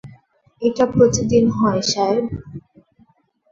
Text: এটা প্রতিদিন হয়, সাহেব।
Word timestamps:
এটা 0.61 0.85
প্রতিদিন 0.85 1.45
হয়, 1.49 1.81
সাহেব। 1.83 2.25